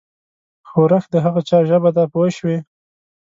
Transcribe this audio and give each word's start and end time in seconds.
ښورښ 0.69 1.05
د 1.13 1.15
هغه 1.25 1.41
چا 1.49 1.59
ژبه 1.69 1.89
ده 1.95 2.03
پوه 2.13 2.27
شوې!. 2.37 2.57